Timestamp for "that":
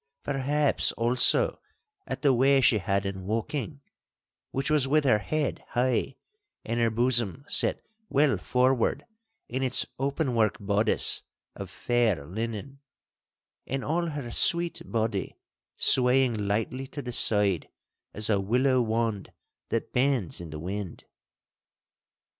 19.69-19.93